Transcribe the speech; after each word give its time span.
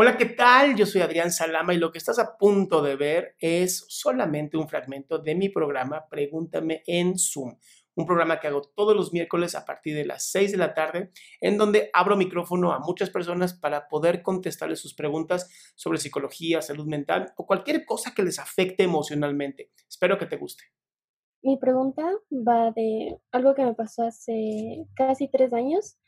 Hola, 0.00 0.16
¿qué 0.16 0.26
tal? 0.26 0.76
Yo 0.76 0.86
soy 0.86 1.00
Adrián 1.00 1.32
Salama 1.32 1.74
y 1.74 1.76
lo 1.76 1.90
que 1.90 1.98
estás 1.98 2.20
a 2.20 2.36
punto 2.38 2.82
de 2.82 2.94
ver 2.94 3.34
es 3.40 3.84
solamente 3.88 4.56
un 4.56 4.68
fragmento 4.68 5.18
de 5.18 5.34
mi 5.34 5.48
programa 5.48 6.06
Pregúntame 6.08 6.84
en 6.86 7.18
Zoom, 7.18 7.56
un 7.96 8.06
programa 8.06 8.38
que 8.38 8.46
hago 8.46 8.62
todos 8.62 8.94
los 8.94 9.12
miércoles 9.12 9.56
a 9.56 9.64
partir 9.64 9.96
de 9.96 10.04
las 10.04 10.30
6 10.30 10.52
de 10.52 10.56
la 10.56 10.72
tarde, 10.72 11.10
en 11.40 11.58
donde 11.58 11.90
abro 11.92 12.16
micrófono 12.16 12.70
a 12.70 12.78
muchas 12.78 13.10
personas 13.10 13.54
para 13.54 13.88
poder 13.88 14.22
contestarles 14.22 14.78
sus 14.78 14.94
preguntas 14.94 15.50
sobre 15.74 15.98
psicología, 15.98 16.62
salud 16.62 16.86
mental 16.86 17.32
o 17.36 17.44
cualquier 17.44 17.84
cosa 17.84 18.14
que 18.14 18.22
les 18.22 18.38
afecte 18.38 18.84
emocionalmente. 18.84 19.72
Espero 19.88 20.16
que 20.16 20.26
te 20.26 20.36
guste. 20.36 20.62
Mi 21.42 21.56
pregunta 21.56 22.04
va 22.30 22.70
de 22.70 23.18
algo 23.32 23.52
que 23.56 23.64
me 23.64 23.74
pasó 23.74 24.04
hace 24.04 24.86
casi 24.94 25.26
tres 25.26 25.52
años 25.52 25.98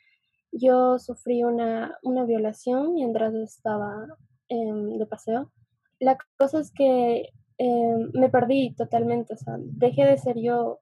yo 0.53 0.99
sufrí 0.99 1.45
una, 1.45 1.99
una 2.03 2.25
violación 2.25 2.95
mientras 2.95 3.35
estaba 3.35 4.07
de 4.49 5.07
paseo. 5.07 5.53
La 6.01 6.19
cosa 6.37 6.61
es 6.61 6.73
que 6.73 7.31
em, 7.59 8.11
me 8.15 8.29
perdí 8.29 8.75
totalmente, 8.75 9.35
o 9.35 9.37
sea, 9.37 9.57
dejé 9.59 10.05
de 10.05 10.19
ser 10.19 10.39
yo 10.39 10.81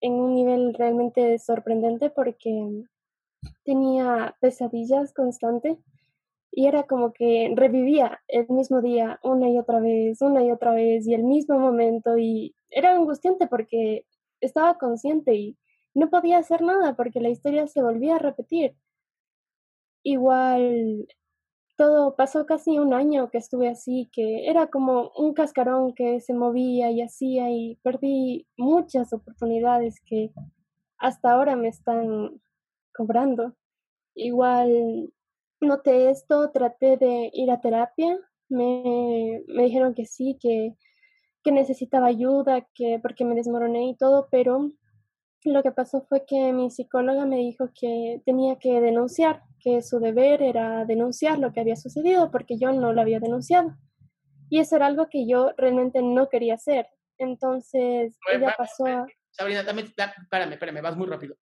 en 0.00 0.14
un 0.14 0.34
nivel 0.34 0.74
realmente 0.74 1.38
sorprendente 1.38 2.10
porque 2.10 2.84
tenía 3.64 4.36
pesadillas 4.40 5.12
constantes 5.12 5.78
y 6.50 6.66
era 6.66 6.84
como 6.84 7.12
que 7.12 7.52
revivía 7.56 8.20
el 8.28 8.48
mismo 8.48 8.80
día 8.80 9.18
una 9.22 9.50
y 9.50 9.58
otra 9.58 9.80
vez, 9.80 10.22
una 10.22 10.44
y 10.44 10.50
otra 10.50 10.72
vez 10.72 11.06
y 11.06 11.14
el 11.14 11.24
mismo 11.24 11.58
momento 11.58 12.16
y 12.16 12.54
era 12.70 12.94
angustiante 12.94 13.46
porque 13.48 14.06
estaba 14.40 14.78
consciente 14.78 15.34
y 15.34 15.58
no 15.94 16.10
podía 16.10 16.38
hacer 16.38 16.62
nada 16.62 16.94
porque 16.94 17.20
la 17.20 17.28
historia 17.28 17.66
se 17.66 17.82
volvía 17.82 18.16
a 18.16 18.18
repetir. 18.18 18.76
Igual 20.04 21.08
todo 21.76 22.14
pasó 22.14 22.46
casi 22.46 22.78
un 22.78 22.94
año 22.94 23.30
que 23.30 23.38
estuve 23.38 23.68
así, 23.68 24.08
que 24.12 24.48
era 24.48 24.68
como 24.68 25.10
un 25.16 25.34
cascarón 25.34 25.94
que 25.94 26.20
se 26.20 26.34
movía 26.34 26.90
y 26.90 27.02
hacía 27.02 27.50
y 27.50 27.76
perdí 27.82 28.46
muchas 28.56 29.12
oportunidades 29.12 30.00
que 30.06 30.30
hasta 30.98 31.32
ahora 31.32 31.56
me 31.56 31.68
están 31.68 32.40
cobrando. 32.94 33.54
Igual 34.14 35.12
noté 35.60 36.10
esto, 36.10 36.50
traté 36.50 36.96
de 36.96 37.30
ir 37.32 37.50
a 37.50 37.60
terapia, 37.60 38.16
me, 38.48 39.42
me 39.48 39.64
dijeron 39.64 39.94
que 39.94 40.06
sí, 40.06 40.38
que, 40.40 40.76
que 41.42 41.52
necesitaba 41.52 42.06
ayuda, 42.06 42.66
que 42.74 43.00
porque 43.02 43.24
me 43.24 43.34
desmoroné 43.34 43.88
y 43.88 43.96
todo, 43.96 44.28
pero 44.30 44.70
lo 45.44 45.62
que 45.62 45.72
pasó 45.72 46.02
fue 46.08 46.24
que 46.24 46.52
mi 46.52 46.70
psicóloga 46.70 47.26
me 47.26 47.36
dijo 47.36 47.70
que 47.78 48.22
tenía 48.24 48.56
que 48.56 48.80
denunciar, 48.80 49.42
que 49.64 49.82
su 49.82 49.98
deber 49.98 50.42
era 50.42 50.84
denunciar 50.84 51.38
lo 51.38 51.52
que 51.52 51.60
había 51.60 51.76
sucedido 51.76 52.30
porque 52.30 52.58
yo 52.58 52.72
no 52.72 52.92
lo 52.92 53.00
había 53.00 53.18
denunciado. 53.18 53.74
Y 54.50 54.60
eso 54.60 54.76
era 54.76 54.86
algo 54.86 55.08
que 55.08 55.26
yo 55.26 55.52
realmente 55.56 56.02
no 56.02 56.28
quería 56.28 56.54
hacer. 56.54 56.86
Entonces, 57.16 58.18
ella 58.30 58.54
pasó 58.56 58.86
a... 58.86 59.06
Sabrina, 59.30 59.62
dame, 59.62 59.82
espérame, 59.82 60.52
espérame, 60.52 60.82
vas 60.82 60.96
muy 60.96 61.06
rápido. 61.06 61.36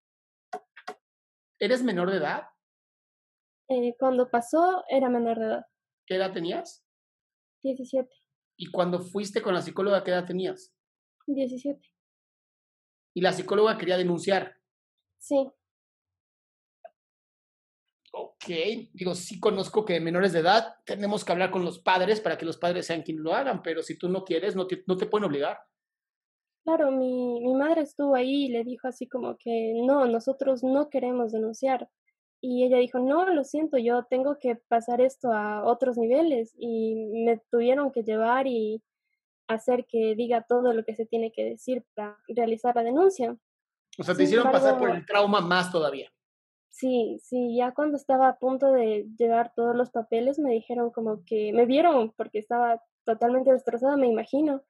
¿Eres 1.59 1.83
menor 1.83 2.11
de 2.11 2.19
edad? 2.19 2.45
Eh, 3.69 3.97
cuando 3.99 4.31
pasó, 4.31 4.85
era 4.89 5.09
menor 5.09 5.39
de 5.39 5.47
edad. 5.47 5.67
¿Qué 6.07 6.15
edad 6.15 6.33
tenías? 6.33 6.85
17. 7.65 8.09
¿Y 8.57 8.71
cuando 8.71 9.01
fuiste 9.01 9.43
con 9.43 9.55
la 9.55 9.63
psicóloga, 9.63 10.05
qué 10.05 10.13
edad 10.13 10.25
tenías? 10.25 10.73
17 11.27 11.93
y 13.15 13.21
la 13.21 13.33
psicóloga 13.33 13.79
quería 13.79 13.97
denunciar. 13.97 14.57
Sí. 15.19 15.51
Ok, 18.15 18.45
digo, 18.93 19.15
sí 19.15 19.41
conozco 19.41 19.87
que 19.87 19.99
menores 19.99 20.33
de 20.33 20.41
edad 20.41 20.77
tenemos 20.85 21.25
que 21.25 21.33
hablar 21.33 21.51
con 21.51 21.65
los 21.65 21.79
padres 21.79 22.21
para 22.21 22.37
que 22.37 22.45
los 22.45 22.59
padres 22.59 22.87
sean 22.87 23.03
quienes 23.03 23.23
lo 23.23 23.35
hagan, 23.35 23.63
pero 23.63 23.83
si 23.83 23.97
tú 23.97 24.09
no 24.09 24.25
quieres, 24.25 24.55
no 24.55 24.67
te, 24.67 24.85
no 24.87 24.99
te 24.99 25.07
pueden 25.07 25.25
obligar. 25.25 25.59
Claro, 26.65 26.91
mi, 26.91 27.41
mi 27.41 27.55
madre 27.55 27.81
estuvo 27.81 28.15
ahí 28.15 28.45
y 28.45 28.49
le 28.49 28.65
dijo 28.65 28.87
así 28.87 29.09
como 29.09 29.37
que 29.39 29.73
no, 29.85 30.07
nosotros 30.07 30.63
no 30.63 30.91
queremos 30.91 31.33
denunciar. 31.33 31.89
Y 32.41 32.65
ella 32.65 32.79
dijo, 32.79 32.99
no, 32.99 33.33
lo 33.33 33.45
siento, 33.45 33.79
yo 33.79 34.05
tengo 34.11 34.39
que 34.39 34.57
pasar 34.57 35.01
esto 35.01 35.33
a 35.33 35.65
otros 35.65 35.97
niveles 35.97 36.53
y 36.59 36.97
me 37.25 37.41
tuvieron 37.51 37.93
que 37.93 38.03
llevar 38.03 38.47
y 38.47 38.83
hacer 39.49 39.87
que 39.89 40.15
diga 40.17 40.45
todo 40.49 40.73
lo 40.73 40.85
que 40.85 40.95
se 40.95 41.07
tiene 41.07 41.33
que 41.33 41.45
decir 41.45 41.85
para 41.95 42.19
realizar 42.29 42.75
la 42.77 42.83
denuncia. 42.83 43.37
O 43.99 44.03
sea, 44.03 44.15
te 44.15 44.25
hicieron 44.25 44.51
pasar 44.51 44.79
por 44.79 44.91
el 44.91 45.07
trauma 45.07 45.41
más 45.41 45.71
todavía. 45.71 46.11
Sí, 46.73 47.19
sí, 47.23 47.55
ya 47.55 47.73
cuando 47.75 47.97
estaba 47.97 48.29
a 48.29 48.39
punto 48.39 48.73
de 48.73 49.07
llevar 49.19 49.53
todos 49.55 49.77
los 49.77 49.91
papeles 49.91 50.39
me 50.39 50.53
dijeron 50.53 50.91
como 50.91 51.23
que 51.27 51.53
me 51.53 51.67
vieron 51.67 52.13
porque 52.17 52.39
estaba 52.39 52.83
totalmente 53.05 53.53
destrozada, 53.53 53.97
me 53.97 54.09
imagino. 54.09 54.63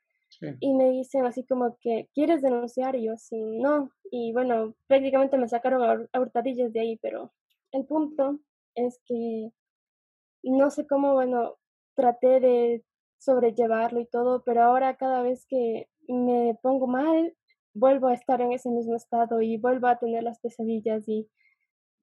Y 0.60 0.74
me 0.74 0.90
dicen 0.90 1.26
así 1.26 1.44
como 1.44 1.76
que, 1.80 2.08
¿quieres 2.14 2.42
denunciar? 2.42 2.96
Y 2.96 3.04
yo 3.04 3.12
así, 3.12 3.36
no. 3.60 3.92
Y 4.10 4.32
bueno, 4.32 4.74
prácticamente 4.88 5.36
me 5.38 5.48
sacaron 5.48 6.08
a 6.12 6.20
hurtadillas 6.20 6.72
de 6.72 6.80
ahí, 6.80 6.98
pero 7.00 7.32
el 7.70 7.86
punto 7.86 8.40
es 8.74 8.98
que 9.06 9.50
no 10.42 10.70
sé 10.70 10.86
cómo, 10.86 11.12
bueno, 11.14 11.58
traté 11.94 12.40
de 12.40 12.84
sobrellevarlo 13.18 14.00
y 14.00 14.06
todo, 14.06 14.42
pero 14.44 14.62
ahora 14.62 14.96
cada 14.96 15.22
vez 15.22 15.46
que 15.46 15.88
me 16.08 16.58
pongo 16.62 16.88
mal, 16.88 17.36
vuelvo 17.74 18.08
a 18.08 18.14
estar 18.14 18.40
en 18.40 18.52
ese 18.52 18.70
mismo 18.70 18.96
estado 18.96 19.40
y 19.40 19.56
vuelvo 19.58 19.86
a 19.86 19.98
tener 19.98 20.24
las 20.24 20.40
pesadillas 20.40 21.08
y 21.08 21.28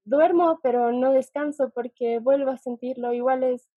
duermo, 0.09 0.59
pero 0.61 0.91
no 0.91 1.13
descanso 1.13 1.71
porque 1.73 2.19
vuelvo 2.19 2.51
a 2.51 2.57
sentirlo. 2.57 3.13
Igual 3.13 3.43
es 3.43 3.69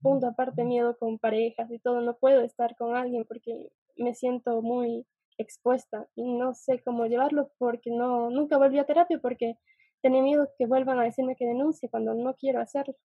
punto 0.00 0.26
aparte 0.26 0.64
miedo 0.64 0.96
con 0.96 1.18
parejas 1.18 1.70
y 1.70 1.78
todo, 1.78 2.00
no 2.00 2.16
puedo 2.16 2.42
estar 2.42 2.76
con 2.76 2.96
alguien 2.96 3.24
porque 3.24 3.70
me 3.96 4.14
siento 4.14 4.62
muy 4.62 5.06
expuesta 5.38 6.08
y 6.14 6.24
no 6.24 6.54
sé 6.54 6.82
cómo 6.84 7.06
llevarlo 7.06 7.50
porque 7.58 7.90
no 7.90 8.30
nunca 8.30 8.58
volví 8.58 8.78
a 8.78 8.86
terapia 8.86 9.18
porque 9.20 9.56
tenía 10.02 10.22
miedo 10.22 10.48
que 10.56 10.66
vuelvan 10.66 10.98
a 10.98 11.04
decirme 11.04 11.36
que 11.36 11.46
denuncie 11.46 11.88
cuando 11.88 12.14
no 12.14 12.34
quiero 12.36 12.60
hacerlo. 12.60 12.96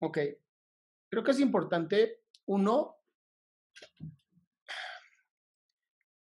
Ok. 0.00 0.18
Creo 1.10 1.24
que 1.24 1.30
es 1.30 1.40
importante, 1.40 2.20
uno, 2.46 2.96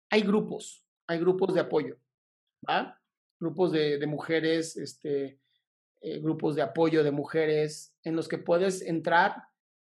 hay 0.10 0.22
grupos, 0.22 0.86
hay 1.08 1.20
grupos 1.20 1.54
de 1.54 1.60
apoyo, 1.60 1.98
¿va? 2.68 3.00
Grupos 3.40 3.72
de, 3.74 4.06
mujeres, 4.08 4.78
este, 4.78 5.40
eh, 6.02 6.20
grupos 6.20 6.56
de 6.56 6.62
apoyo 6.62 7.04
de 7.04 7.12
mujeres 7.12 7.96
en 8.04 8.16
los 8.16 8.28
que 8.28 8.38
puedes 8.38 8.82
entrar 8.82 9.44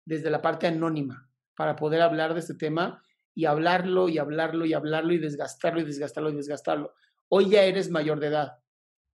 desde 0.05 0.29
la 0.29 0.41
parte 0.41 0.67
anónima 0.67 1.29
para 1.55 1.75
poder 1.75 2.01
hablar 2.01 2.33
de 2.33 2.41
este 2.41 2.53
tema 2.53 3.01
y 3.33 3.45
hablarlo 3.45 4.07
y 4.07 4.17
hablarlo 4.17 4.65
y 4.65 4.73
hablarlo 4.73 5.13
y 5.13 5.17
desgastarlo 5.17 5.81
y 5.81 5.85
desgastarlo 5.85 6.29
y 6.29 6.35
desgastarlo. 6.35 6.93
Hoy 7.29 7.49
ya 7.49 7.63
eres 7.63 7.89
mayor 7.89 8.19
de 8.19 8.27
edad. 8.27 8.51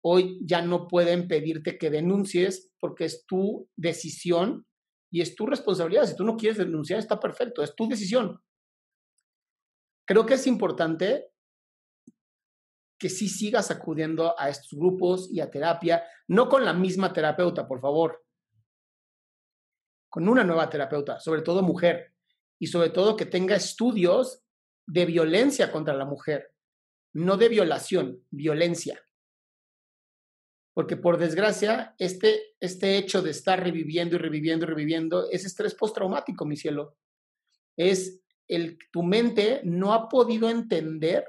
hoy 0.07 0.39
ya 0.45 0.61
no 0.61 0.87
pueden 0.87 1.27
pedirte 1.27 1.79
que 1.79 1.89
denuncies 1.89 2.71
porque 2.79 3.05
es 3.05 3.25
tu 3.25 3.67
decisión 3.75 4.67
y 5.11 5.21
es 5.21 5.35
tu 5.35 5.47
responsabilidad. 5.47 6.05
Si 6.05 6.15
tú 6.15 6.23
no 6.23 6.37
quieres 6.37 6.59
denunciar, 6.59 6.99
está 6.99 7.19
perfecto, 7.19 7.63
es 7.63 7.75
tu 7.75 7.87
decisión. 7.87 8.39
Creo 10.07 10.27
que 10.27 10.35
es 10.35 10.45
importante 10.45 11.31
que 12.97 13.09
sí 13.09 13.27
sigas 13.27 13.71
acudiendo 13.71 14.39
a 14.39 14.49
estos 14.49 14.77
grupos 14.77 15.29
y 15.31 15.39
a 15.39 15.49
terapia, 15.51 16.03
no 16.27 16.47
con 16.47 16.63
la 16.63 16.73
misma 16.73 17.11
terapeuta, 17.11 17.67
por 17.67 17.81
favor, 17.81 18.25
con 20.09 20.29
una 20.29 20.43
nueva 20.43 20.69
terapeuta, 20.69 21.19
sobre 21.19 21.41
todo 21.41 21.61
mujer, 21.61 22.13
y 22.57 22.67
sobre 22.67 22.89
todo 22.89 23.17
que 23.17 23.25
tenga 23.25 23.55
estudios 23.55 24.41
de 24.87 25.05
violencia 25.05 25.71
contra 25.71 25.93
la 25.93 26.05
mujer, 26.05 26.53
no 27.13 27.37
de 27.37 27.49
violación, 27.49 28.23
violencia. 28.29 29.01
Porque 30.73 30.97
por 30.97 31.17
desgracia, 31.17 31.95
este, 31.97 32.55
este 32.59 32.97
hecho 32.97 33.21
de 33.21 33.31
estar 33.31 33.61
reviviendo 33.61 34.15
y 34.15 34.19
reviviendo 34.19 34.65
y 34.65 34.69
reviviendo 34.69 35.29
es 35.29 35.45
estrés 35.45 35.73
postraumático, 35.73 36.45
mi 36.45 36.57
cielo. 36.57 36.97
Es 37.77 38.21
el, 38.47 38.77
tu 38.91 39.03
mente 39.03 39.61
no 39.63 39.93
ha 39.93 40.07
podido 40.09 40.49
entender 40.49 41.25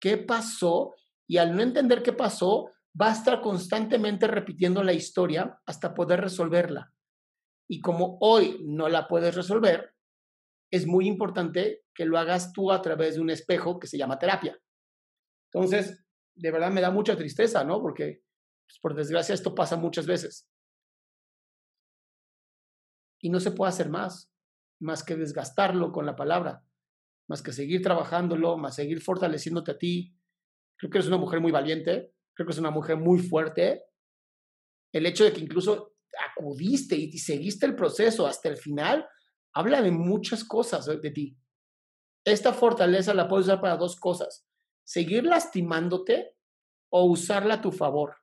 qué 0.00 0.16
pasó 0.16 0.94
y 1.30 1.38
al 1.38 1.54
no 1.54 1.62
entender 1.62 2.02
qué 2.02 2.12
pasó, 2.12 2.72
va 3.00 3.10
a 3.10 3.12
estar 3.12 3.40
constantemente 3.40 4.26
repitiendo 4.26 4.82
la 4.82 4.92
historia 4.92 5.60
hasta 5.64 5.94
poder 5.94 6.20
resolverla. 6.22 6.92
Y 7.68 7.80
como 7.80 8.18
hoy 8.20 8.60
no 8.66 8.88
la 8.88 9.06
puedes 9.06 9.36
resolver, 9.36 9.94
es 10.72 10.88
muy 10.88 11.06
importante 11.06 11.84
que 11.94 12.04
lo 12.04 12.18
hagas 12.18 12.52
tú 12.52 12.72
a 12.72 12.82
través 12.82 13.14
de 13.14 13.20
un 13.20 13.30
espejo 13.30 13.78
que 13.78 13.86
se 13.86 13.96
llama 13.96 14.18
terapia. 14.18 14.58
Entonces, 15.52 16.04
de 16.34 16.50
verdad 16.50 16.72
me 16.72 16.80
da 16.80 16.90
mucha 16.90 17.16
tristeza, 17.16 17.62
¿no? 17.62 17.80
Porque, 17.80 18.24
pues, 18.66 18.80
por 18.80 18.96
desgracia, 18.96 19.32
esto 19.32 19.54
pasa 19.54 19.76
muchas 19.76 20.08
veces. 20.08 20.50
Y 23.20 23.30
no 23.30 23.38
se 23.38 23.52
puede 23.52 23.68
hacer 23.68 23.88
más, 23.88 24.32
más 24.80 25.04
que 25.04 25.14
desgastarlo 25.14 25.92
con 25.92 26.06
la 26.06 26.16
palabra, 26.16 26.64
más 27.28 27.40
que 27.40 27.52
seguir 27.52 27.82
trabajándolo, 27.82 28.56
más 28.58 28.74
seguir 28.74 29.00
fortaleciéndote 29.00 29.70
a 29.70 29.78
ti. 29.78 30.16
Creo 30.80 30.90
que 30.90 30.96
eres 30.96 31.08
una 31.08 31.18
mujer 31.18 31.40
muy 31.40 31.52
valiente, 31.52 32.14
creo 32.32 32.46
que 32.46 32.52
es 32.52 32.58
una 32.58 32.70
mujer 32.70 32.96
muy 32.96 33.18
fuerte. 33.18 33.84
El 34.94 35.04
hecho 35.04 35.24
de 35.24 35.32
que 35.34 35.40
incluso 35.40 35.94
acudiste 36.34 36.96
y 36.96 37.18
seguiste 37.18 37.66
el 37.66 37.76
proceso 37.76 38.26
hasta 38.26 38.48
el 38.48 38.56
final, 38.56 39.06
habla 39.54 39.82
de 39.82 39.90
muchas 39.90 40.42
cosas 40.42 40.86
de 40.86 41.10
ti. 41.10 41.36
Esta 42.24 42.54
fortaleza 42.54 43.12
la 43.12 43.28
puedes 43.28 43.44
usar 43.44 43.60
para 43.60 43.76
dos 43.76 44.00
cosas, 44.00 44.48
seguir 44.82 45.24
lastimándote 45.24 46.34
o 46.90 47.04
usarla 47.04 47.54
a 47.54 47.60
tu 47.60 47.72
favor. 47.72 48.16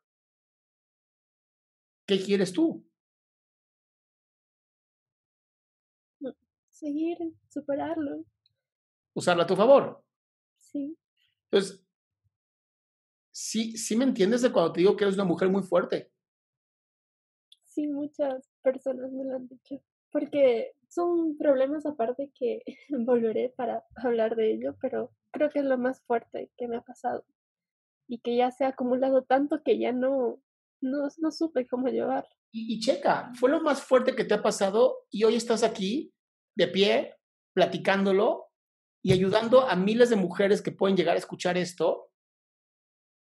¿Qué 2.07 2.19
quieres 2.19 2.54
tú? 2.54 2.89
Seguir, 6.71 7.18
superarlo. 7.50 8.25
Usarla 9.13 9.44
a 9.44 9.48
tu 9.48 9.56
favor. 9.56 10.04
Sí. 10.59 10.98
Entonces, 11.51 11.87
sí, 13.38 13.78
sí 13.78 13.95
me 13.95 14.04
entiendes 14.04 14.42
de 14.42 14.51
cuando 14.51 14.74
te 14.74 14.80
digo 14.80 14.95
que 14.95 15.04
eres 15.04 15.13
una 15.13 15.24
mujer 15.24 15.50
muy 15.50 15.62
fuerte. 15.62 16.12
Sí, 17.66 17.88
muchas 17.88 18.50
personas 18.63 19.12
me 19.12 19.25
lo 19.25 19.36
han 19.36 19.48
dicho. 19.48 19.80
Porque 20.12 20.72
son 20.89 21.38
problemas 21.38 21.86
aparte 21.86 22.31
que 22.34 22.63
volveré 22.89 23.54
para 23.56 23.86
hablar 23.95 24.36
de 24.36 24.54
ello, 24.54 24.75
pero 24.81 25.12
creo 25.31 25.51
que 25.51 25.60
es 25.60 25.66
lo 25.66 25.78
más 25.78 26.01
fuerte 26.01 26.51
que 26.57 26.68
me 26.68 26.78
ha 26.78 26.81
pasado 26.81 27.25
y 28.07 28.19
que 28.22 28.36
ya 28.36 28.50
se 28.50 28.66
ha 28.66 28.69
acumulado 28.69 29.24
tanto 29.24 29.62
que 29.63 29.78
ya 29.78 29.92
no, 29.92 30.42
no, 30.81 31.07
no 31.18 31.31
supe 31.31 31.68
cómo 31.68 31.90
llevar. 31.90 32.25
Y, 32.51 32.74
y, 32.74 32.80
checa, 32.80 33.31
fue 33.36 33.51
lo 33.51 33.62
más 33.62 33.83
fuerte 33.83 34.16
que 34.16 34.24
te 34.24 34.33
ha 34.33 34.42
pasado 34.42 35.06
y 35.12 35.25
hoy 35.25 35.36
estás 35.36 35.62
aquí 35.62 36.12
de 36.56 36.68
pie, 36.69 37.16
platicándolo 37.54 38.48
y 39.04 39.12
ayudando 39.12 39.62
a 39.62 39.75
miles 39.75 40.10
de 40.10 40.16
mujeres 40.16 40.63
que 40.63 40.72
pueden 40.72 40.98
llegar 40.98 41.16
a 41.16 41.19
escuchar 41.19 41.57
esto 41.57 42.07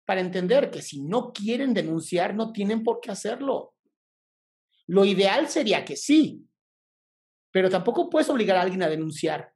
para 0.05 0.21
entender 0.21 0.71
que 0.71 0.83
si 0.83 1.03
no 1.03 1.33
quieren 1.33 1.73
denunciar, 1.73 2.35
no 2.35 2.53
tienen 2.53 2.83
por 2.83 3.01
qué 3.01 3.11
hacerlo. 3.11 3.75
Lo 4.87 5.05
ideal 5.05 5.49
sería 5.49 5.85
que 5.85 5.97
sí, 5.97 6.47
pero 7.51 7.71
tampoco 7.71 8.11
puedes 8.11 8.29
obligar 8.29 8.57
a 8.57 8.63
alguien 8.63 8.83
a 8.83 8.89
denunciar. 8.89 9.53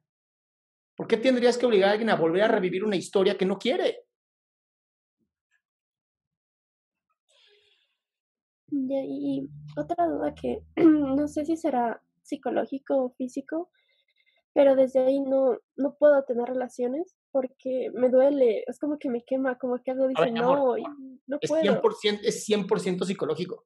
¿Por 0.95 1.07
qué 1.07 1.17
tendrías 1.17 1.57
que 1.57 1.65
obligar 1.65 1.89
a 1.89 1.91
alguien 1.91 2.09
a 2.09 2.15
volver 2.15 2.43
a 2.43 2.47
revivir 2.47 2.83
una 2.83 2.95
historia 2.95 3.37
que 3.37 3.45
no 3.45 3.57
quiere? 3.57 4.05
Y 8.71 9.49
otra 9.77 10.07
duda 10.07 10.33
que 10.35 10.61
no 10.75 11.27
sé 11.27 11.45
si 11.45 11.57
será 11.57 12.01
psicológico 12.23 13.05
o 13.05 13.09
físico, 13.11 13.71
pero 14.53 14.75
desde 14.75 14.99
ahí 14.99 15.19
no, 15.19 15.57
no 15.75 15.95
puedo 15.95 16.23
tener 16.23 16.47
relaciones 16.47 17.15
porque 17.31 17.91
me 17.93 18.09
duele, 18.09 18.63
es 18.67 18.79
como 18.79 18.97
que 18.97 19.09
me 19.09 19.23
quema, 19.23 19.57
como 19.57 19.81
que 19.81 19.91
algo 19.91 20.07
dice 20.07 20.31
no, 20.31 20.75
no 21.27 21.37
es 21.39 21.49
puedo. 21.49 21.81
100%, 21.81 22.19
es 22.23 22.47
100% 22.47 23.05
psicológico. 23.05 23.65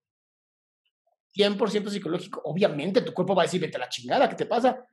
100% 1.36 1.90
psicológico. 1.90 2.42
Obviamente 2.44 3.02
tu 3.02 3.14
cuerpo 3.14 3.36
va 3.36 3.44
a 3.44 3.46
decir, 3.46 3.62
vete 3.62 3.78
a 3.78 3.82
la 3.82 3.90
chingada, 3.90 4.30
¿qué 4.30 4.36
te 4.36 4.46
pasa? 4.46 4.86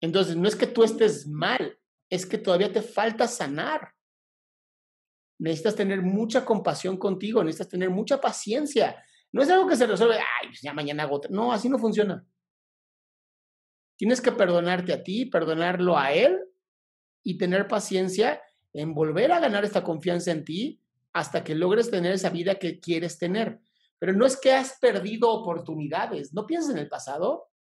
Entonces, 0.00 0.36
no 0.36 0.48
es 0.48 0.56
que 0.56 0.66
tú 0.66 0.82
estés 0.82 1.28
mal, 1.28 1.78
es 2.10 2.26
que 2.26 2.36
todavía 2.36 2.72
te 2.72 2.82
falta 2.82 3.28
sanar. 3.28 3.92
Necesitas 5.38 5.76
tener 5.76 6.02
mucha 6.02 6.44
compasión 6.44 6.96
contigo, 6.96 7.42
necesitas 7.42 7.68
tener 7.68 7.88
mucha 7.88 8.20
paciencia. 8.20 9.02
No 9.30 9.42
es 9.42 9.48
algo 9.48 9.68
que 9.68 9.76
se 9.76 9.86
resuelve, 9.86 10.16
ay, 10.16 10.48
pues 10.48 10.60
ya 10.60 10.74
mañana 10.74 11.04
hago 11.04 11.20
No, 11.30 11.52
así 11.52 11.68
no 11.68 11.78
funciona. 11.78 12.26
Tienes 14.02 14.20
que 14.20 14.32
perdonarte 14.32 14.92
a 14.92 15.04
ti, 15.04 15.26
perdonarlo 15.26 15.96
a 15.96 16.12
él 16.12 16.36
y 17.22 17.38
tener 17.38 17.68
paciencia 17.68 18.42
en 18.72 18.94
volver 18.94 19.30
a 19.30 19.38
ganar 19.38 19.64
esta 19.64 19.84
confianza 19.84 20.32
en 20.32 20.44
ti 20.44 20.82
hasta 21.12 21.44
que 21.44 21.54
logres 21.54 21.88
tener 21.88 22.10
esa 22.10 22.28
vida 22.28 22.56
que 22.56 22.80
quieres 22.80 23.16
tener. 23.16 23.60
Pero 24.00 24.12
no 24.12 24.26
es 24.26 24.36
que 24.36 24.50
has 24.50 24.76
perdido 24.80 25.30
oportunidades, 25.30 26.34
no 26.34 26.48
pienses 26.48 26.72
en 26.72 26.78
el 26.78 26.88
pasado, 26.88 27.52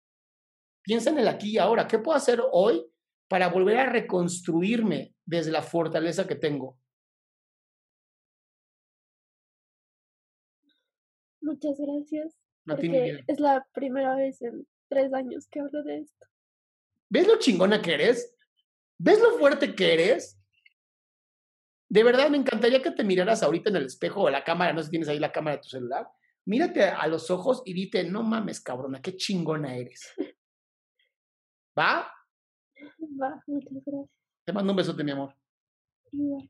piensa 0.82 1.12
en 1.12 1.20
el 1.20 1.28
aquí 1.28 1.52
y 1.52 1.58
ahora. 1.60 1.88
¿Qué 1.88 2.00
puedo 2.00 2.18
hacer 2.18 2.42
hoy 2.52 2.88
para 3.28 3.50
volver 3.50 3.78
a 3.78 3.92
reconstruirme 3.92 5.14
desde 5.24 5.52
la 5.52 5.62
fortaleza 5.62 6.26
que 6.26 6.38
tengo? 6.38 6.76
Muchas 11.40 11.78
gracias. 11.78 12.36
porque 12.66 13.24
es 13.28 13.40
la 13.40 13.64
primera 13.76 14.16
vez 14.16 14.42
en 14.42 14.66
tres 14.92 15.14
años 15.14 15.48
que 15.50 15.62
hablo 15.62 15.82
de 15.84 16.00
esto. 16.00 16.28
¿Ves 17.10 17.26
lo 17.26 17.40
chingona 17.40 17.82
que 17.82 17.94
eres? 17.94 18.36
¿Ves 18.98 19.22
lo 19.22 19.38
fuerte 19.40 19.74
que 19.74 19.94
eres? 19.94 20.38
De 21.90 22.04
verdad, 22.04 22.30
me 22.30 22.38
encantaría 22.38 22.82
que 22.82 22.92
te 22.92 23.04
miraras 23.04 23.42
ahorita 23.42 23.70
en 23.70 23.78
el 23.78 23.86
espejo 23.86 24.24
o 24.24 24.30
la 24.30 24.44
cámara, 24.44 24.74
no 24.74 24.80
sé 24.80 24.86
si 24.86 24.92
tienes 24.92 25.08
ahí 25.08 25.20
la 25.20 25.32
cámara 25.32 25.58
de 25.58 25.64
tu 25.64 25.70
celular, 25.70 26.08
mírate 26.46 26.84
a 26.84 27.08
los 27.08 27.32
ojos 27.32 27.64
y 27.66 27.74
dite, 27.74 28.04
no 28.04 28.22
mames, 28.22 28.62
cabrona, 28.62 29.02
qué 29.02 29.16
chingona 29.16 29.76
eres. 29.76 30.14
¿Va? 31.78 32.12
Va, 33.22 33.44
muchas 33.48 33.72
gracias. 33.72 34.10
Te 34.46 34.54
mando 34.54 34.74
un 34.74 34.78
besote, 34.78 35.04
mi 35.04 35.12
amor. 35.12 35.36
Igual. 36.12 36.50